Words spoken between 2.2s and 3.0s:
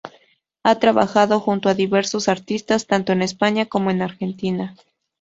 artistas